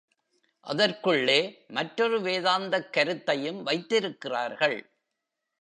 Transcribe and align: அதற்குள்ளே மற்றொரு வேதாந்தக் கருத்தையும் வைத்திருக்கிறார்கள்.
அதற்குள்ளே 0.61 1.63
மற்றொரு 1.67 2.21
வேதாந்தக் 2.21 2.89
கருத்தையும் 2.89 3.63
வைத்திருக்கிறார்கள். 3.63 4.79